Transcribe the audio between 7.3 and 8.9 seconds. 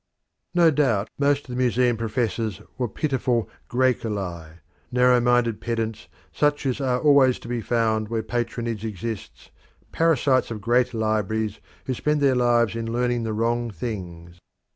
to be found where patronage